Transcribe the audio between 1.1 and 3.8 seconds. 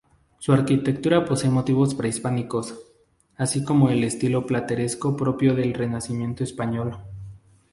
posee motivos prehispánicos, así